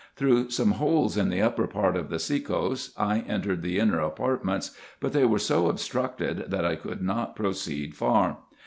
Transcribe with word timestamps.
Through 0.15 0.49
some 0.49 0.71
holes 0.71 1.15
in 1.15 1.29
the 1.29 1.43
upper 1.43 1.67
part 1.67 1.95
of 1.95 2.09
the 2.09 2.17
sekos 2.17 2.91
I 2.97 3.19
entered 3.19 3.61
the 3.61 3.77
inner 3.77 3.99
apartments; 3.99 4.75
but 4.99 5.13
they 5.13 5.25
were 5.25 5.37
so 5.37 5.67
obstructed, 5.69 6.49
that 6.49 6.65
I 6.65 6.75
could 6.75 7.03
not 7.03 7.35
proceed 7.35 7.93
far. 7.95 8.39